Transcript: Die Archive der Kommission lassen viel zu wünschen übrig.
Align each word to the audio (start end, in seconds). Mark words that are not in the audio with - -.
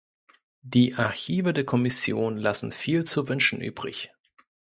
Die 0.63 0.95
Archive 0.95 1.53
der 1.53 1.63
Kommission 1.63 2.35
lassen 2.39 2.71
viel 2.71 3.03
zu 3.03 3.29
wünschen 3.29 3.61
übrig. 3.61 4.11